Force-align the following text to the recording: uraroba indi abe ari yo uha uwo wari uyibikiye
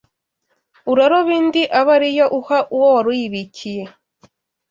uraroba 0.91 1.31
indi 1.39 1.61
abe 1.79 1.91
ari 1.95 2.09
yo 2.17 2.25
uha 2.39 2.59
uwo 2.75 2.87
wari 2.95 3.09
uyibikiye 3.13 3.83